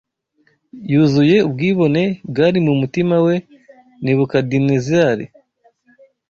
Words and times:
Yuzuye 0.91 1.37
ubwibone 1.47 2.03
bwari 2.29 2.57
mu 2.65 2.73
mutima 2.81 3.15
we 3.25 3.35
Nebukadinezari 4.03 5.25